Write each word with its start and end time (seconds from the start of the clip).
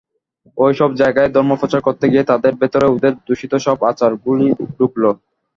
ঐ-সব 0.57 0.91
জায়গায় 0.95 1.29
ধর্মপ্রচার 1.31 1.81
করতে 1.81 2.05
গিয়ে 2.11 2.23
তাদের 2.23 2.53
ভেতর 2.61 2.81
ওদের 2.89 3.13
দূষিত 3.27 3.53
সব 3.65 3.77
আচারগুলি 3.89 4.47
ঢুকল। 4.71 5.03